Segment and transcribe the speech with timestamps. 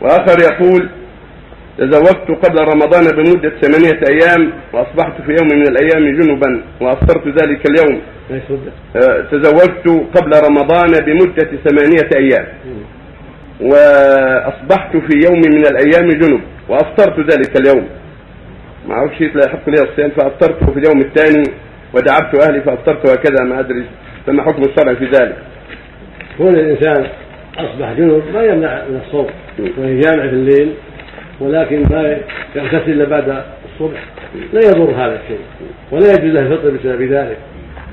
[0.00, 0.88] وآخر يقول
[1.78, 8.00] تزوجت قبل رمضان بمدة ثمانية أيام وأصبحت في يوم من الأيام جنبا وأفطرت ذلك اليوم.
[8.96, 12.46] آه، تزوجت قبل رمضان بمدة ثمانية أيام
[13.60, 17.88] وأصبحت في يوم من الأيام جنب وأفطرت ذلك اليوم.
[18.88, 21.44] ما أعرفش لا يحق لي الصيام؟ فأفطرت في اليوم الثاني
[21.94, 23.84] ودعبت أهلي فأفطرت وكذا ما أدري
[24.26, 25.36] فما حكم الشرع في ذلك.
[26.38, 27.06] كون الإنسان
[27.58, 29.26] أصبح جنب ما يمنع من الصوم
[29.78, 30.72] ويجامع في الليل
[31.40, 32.16] ولكن ما
[32.56, 34.04] يغتسل إلا بعد الصبح.
[34.52, 35.40] لا يضر هذا الشيء
[35.90, 37.36] ولا يجوز له الفطر بسبب ذلك.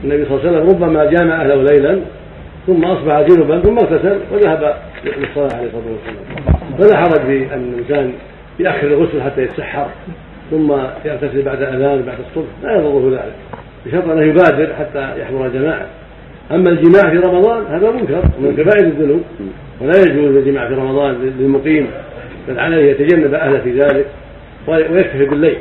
[0.03, 1.99] النبي صلى الله عليه وسلم ربما جامع أهله ليلا
[2.67, 6.77] ثم أصبح جنبا ثم اغتسل وذهب للصلاة عليه الصلاة والسلام.
[6.77, 8.13] فلا حرج في أن الإنسان
[8.59, 9.87] ياخر الغسل حتى يتسحر
[10.51, 10.71] ثم
[11.05, 12.49] يغتسل بعد اذان بعد الصبح.
[12.63, 13.33] لا يضره ذلك
[13.85, 15.85] بشرط أنه يبادر حتى يحضر الجماعه
[16.51, 19.21] أما الجماع في رمضان هذا منكر من كبائر الذنوب.
[19.81, 21.87] ولا يجوز الجماع في رمضان للمقيم
[22.47, 24.05] بل عليه يتجنب أهله في ذلك
[24.67, 25.57] ويكتفي بالليل.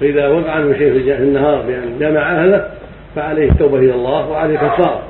[0.00, 2.70] فإذا وقع عنه شيء في النهار بأن جمع أهله
[3.16, 5.02] فعليه التوبة إلى الله وعليه كفاره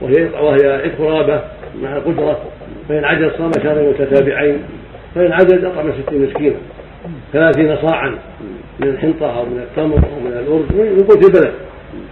[0.00, 1.40] وهي وهي عتق رغبه
[1.82, 2.40] مع القدرة.
[2.88, 4.58] فإن عجز صام شهرين متتابعين.
[5.14, 6.56] فإن عجز اطعم ستين مسكينا.
[7.32, 8.18] ثلاثين صاعا
[8.80, 11.52] من الحنطة أو من التمر أو من الأرز من قوت البلد.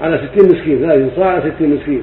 [0.03, 2.03] على ستين مسكين ثلاثين صاع على ستين مسكين.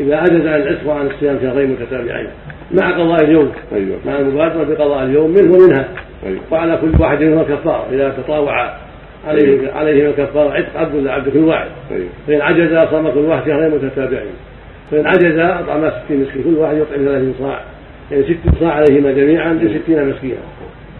[0.00, 2.28] إذا عجز عن العتق وعن الصيام شهرين متتابعين
[2.74, 3.52] مع قضاء اليوم.
[3.72, 3.96] أيوة.
[4.06, 5.88] مع المبادرة بقضاء اليوم منه ومنها.
[6.26, 6.40] أيوة.
[6.50, 7.86] وعلى كل واحد منهما كفارة.
[7.92, 8.74] إذا تطاوع
[9.26, 9.74] عليه أيوة.
[9.74, 11.68] عليهما كفارة عتق عبد ولا عبد كل واحد.
[11.90, 12.08] أيوة.
[12.26, 14.32] فإن عجز صام كل واحد شهرين متتابعين
[14.90, 17.60] فإن عجز أطعم ستين مسكين كل واحد يطعم ثلاثين صاع
[18.10, 20.36] يعني ست صاع عليهما جميعا لستين مسكينا.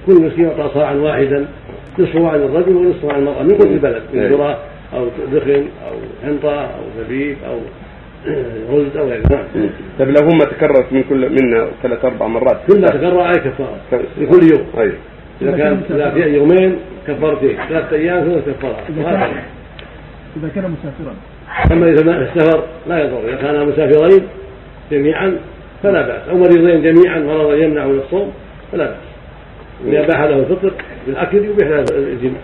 [0.06, 1.46] كل مسكين يعطى صاعا واحدا
[1.98, 4.20] نصفه عن الرجل ونصفه عن المرأة من كل البلد من
[4.94, 7.58] أو دخن أو حنطة أو زبيب أو
[8.70, 12.60] رز أو غيره نعم طيب لو هم تكررت من كل منا ثلاث أربع مرات.
[12.72, 13.78] كلها تكرر عليه كفارة.
[13.92, 14.66] لكل يوم.
[14.78, 14.94] أيوه
[15.42, 19.30] إذا كان إذا في يومين كفرتين ثلاثة أيام ثلاث كفارات
[20.36, 21.14] إذا كان مسافرا.
[21.72, 23.28] أما إذا السفر لا يضر.
[23.28, 24.26] إذا كانا مسافرين
[24.90, 25.38] جميعا
[25.82, 26.28] فلا بأس.
[26.28, 28.32] أو مريضين جميعا مرضا يمنع من الصوم
[28.72, 28.96] فلا بأس.
[29.86, 30.72] إذا اباح له الفطر
[31.06, 32.40] بالأكل يبيح له الجماع